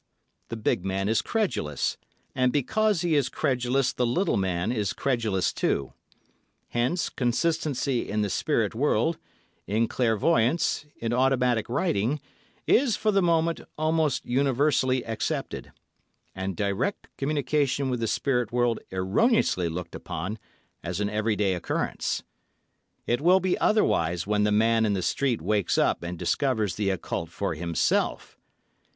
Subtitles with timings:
[0.47, 1.95] The big man is credulous,
[2.33, 5.93] and because he is credulous the little man is credulous too.
[6.69, 9.19] Hence, consistency in the spirit world,
[9.67, 12.19] in clairvoyance, in automatic writing,
[12.65, 15.71] is, for the moment, almost universally accepted,
[16.33, 20.39] and direct communication with the spirit world erroneously looked upon
[20.83, 22.23] as an every day occurrence.
[23.05, 26.89] It will be otherwise when the man in the street wakes up and discovers the
[26.89, 28.35] occult for himself.